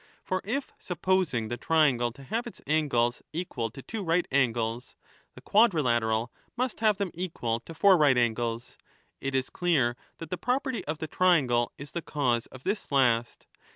For 0.23 0.41
if, 0.43 0.73
supposing 0.79 1.49
the 1.49 1.57
triangle 1.57 2.11
to 2.13 2.23
have 2.23 2.47
its 2.47 2.59
angles 2.65 3.21
equal 3.33 3.69
to 3.69 3.83
two 3.83 4.01
right 4.03 4.27
angles, 4.31 4.95
the 5.35 5.41
quadrilateral 5.41 6.31
must 6.57 6.79
have 6.79 6.97
them 6.97 7.11
equal 7.13 7.59
to 7.59 7.75
four 7.75 7.95
right 7.97 8.17
angles, 8.17 8.79
it 9.19 9.35
is 9.35 9.51
clear 9.51 9.95
that 10.17 10.31
the 10.31 10.39
property 10.39 10.83
of 10.87 10.97
the 10.97 11.07
triangle 11.07 11.71
is 11.77 11.91
the 11.91 12.01
cause 12.01 12.47
of 12.47 12.63
this 12.63 12.91
last. 12.91 13.45